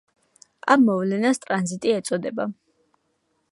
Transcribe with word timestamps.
ამ 0.75 0.85
მოვლენას 0.85 1.43
ტრანზიტი 1.45 1.93
ეწოდება. 1.99 2.51